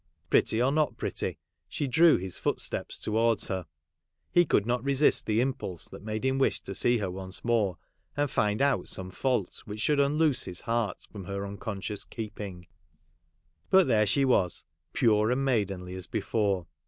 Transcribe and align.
Pretty, 0.31 0.59
or 0.59 0.71
not 0.71 0.97
pretty, 0.97 1.37
she 1.69 1.85
drew 1.85 2.17
his 2.17 2.35
footsteps 2.39 2.97
towards 2.97 3.49
her; 3.49 3.67
he 4.31 4.45
could 4.45 4.65
not 4.65 4.83
resist 4.83 5.27
the 5.27 5.39
impulse 5.39 5.87
that 5.89 6.01
made 6.01 6.25
him 6.25 6.39
wish 6.39 6.59
to 6.61 6.73
see 6.73 6.97
her 6.97 7.11
once 7.11 7.45
more, 7.45 7.77
and 8.17 8.31
find 8.31 8.63
out 8.63 8.87
some 8.87 9.11
fault 9.11 9.61
which 9.65 9.79
should 9.81 9.99
unloose 9.99 10.45
his 10.45 10.61
heart 10.61 11.05
from 11.11 11.25
her 11.25 11.45
unconscious 11.45 12.03
keeping. 12.03 12.65
But 13.69 13.85
there 13.85 14.07
she 14.07 14.25
was, 14.25 14.63
pure 14.91 15.29
and 15.29 15.45
maidenly 15.45 15.93
as 15.93 16.07
before. 16.07 16.65